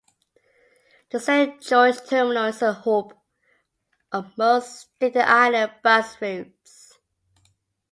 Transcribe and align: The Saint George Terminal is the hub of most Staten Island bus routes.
The 1.11 1.19
Saint 1.19 1.61
George 1.61 1.99
Terminal 2.07 2.45
is 2.45 2.57
the 2.57 2.73
hub 2.73 3.13
of 4.11 4.35
most 4.35 4.89
Staten 4.97 5.21
Island 5.23 5.73
bus 5.83 6.19
routes. 6.19 6.97